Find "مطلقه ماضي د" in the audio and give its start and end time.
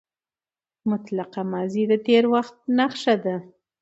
0.89-1.93